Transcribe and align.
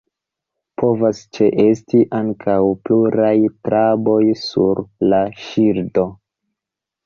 Povas 0.81 1.19
ĉeesti 1.37 2.01
ankaŭ 2.21 2.57
pluraj 2.87 3.35
traboj 3.69 4.19
sur 4.47 4.85
la 5.15 5.23
ŝildo. 5.47 6.11